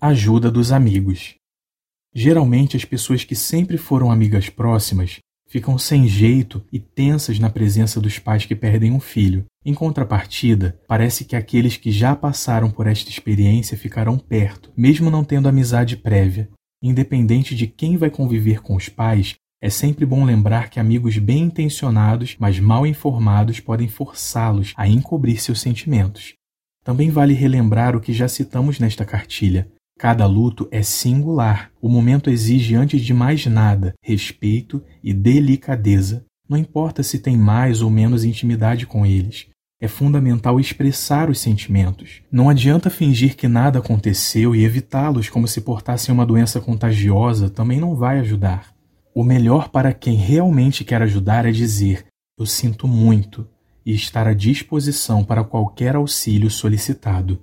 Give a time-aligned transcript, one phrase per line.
[0.00, 1.34] Ajuda dos amigos.
[2.14, 8.00] Geralmente, as pessoas que sempre foram amigas próximas ficam sem jeito e tensas na presença
[8.00, 9.44] dos pais que perdem um filho.
[9.64, 15.24] Em contrapartida, parece que aqueles que já passaram por esta experiência ficarão perto, mesmo não
[15.24, 16.48] tendo amizade prévia.
[16.80, 21.40] Independente de quem vai conviver com os pais, é sempre bom lembrar que amigos bem
[21.40, 26.34] intencionados, mas mal informados, podem forçá-los a encobrir seus sentimentos.
[26.84, 29.68] Também vale relembrar o que já citamos nesta cartilha.
[29.98, 31.72] Cada luto é singular.
[31.82, 36.24] O momento exige, antes de mais nada, respeito e delicadeza.
[36.48, 39.48] Não importa se tem mais ou menos intimidade com eles.
[39.80, 42.22] É fundamental expressar os sentimentos.
[42.30, 47.80] Não adianta fingir que nada aconteceu e evitá-los como se portassem uma doença contagiosa, também
[47.80, 48.72] não vai ajudar.
[49.12, 52.06] O melhor para quem realmente quer ajudar é dizer:
[52.38, 53.48] Eu sinto muito
[53.84, 57.42] e estar à disposição para qualquer auxílio solicitado.